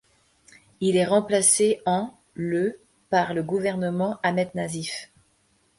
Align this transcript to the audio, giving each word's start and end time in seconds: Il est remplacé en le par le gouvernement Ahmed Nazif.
Il 0.79 0.97
est 0.97 1.05
remplacé 1.05 1.79
en 1.85 2.11
le 2.33 2.79
par 3.11 3.35
le 3.35 3.43
gouvernement 3.43 4.17
Ahmed 4.23 4.49
Nazif. 4.55 5.11